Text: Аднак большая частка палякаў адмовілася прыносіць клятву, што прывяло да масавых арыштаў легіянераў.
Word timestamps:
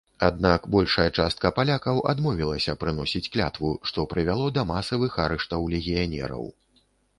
Аднак 0.27 0.61
большая 0.75 1.09
частка 1.23 1.51
палякаў 1.57 1.99
адмовілася 2.13 2.75
прыносіць 2.85 3.23
клятву, 3.37 3.73
што 3.91 4.07
прывяло 4.15 4.49
да 4.59 4.67
масавых 4.73 5.21
арыштаў 5.27 5.71
легіянераў. 5.77 6.53